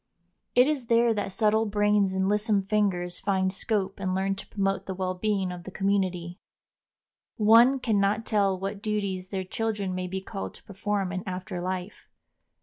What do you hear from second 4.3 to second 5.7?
to promote the well being of the